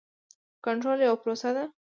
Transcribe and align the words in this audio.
کنټرول 0.65 0.99
یوه 1.07 1.17
پروسه 1.21 1.49
ده. 1.55 1.63